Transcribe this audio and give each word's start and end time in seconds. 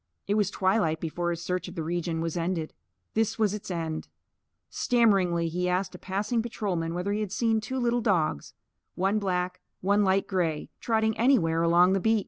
It 0.25 0.33
was 0.33 0.49
twilight 0.49 0.99
before 0.99 1.29
his 1.29 1.43
search 1.43 1.67
of 1.67 1.75
the 1.75 1.83
region 1.83 2.21
was 2.21 2.35
ended. 2.35 2.73
This 3.13 3.37
was 3.37 3.53
its 3.53 3.69
end: 3.69 4.07
Stammeringly 4.71 5.47
he 5.47 5.69
asked 5.69 5.93
a 5.93 5.99
passing 5.99 6.41
patrolman 6.41 6.95
whether 6.95 7.13
he 7.13 7.19
had 7.19 7.31
seen 7.31 7.61
two 7.61 7.77
little 7.77 8.01
dogs 8.01 8.55
one 8.95 9.19
black, 9.19 9.61
one 9.81 10.03
light 10.03 10.25
grey 10.25 10.71
trotting 10.79 11.15
anywhere 11.19 11.61
along 11.61 11.93
the 11.93 11.99
beat. 11.99 12.19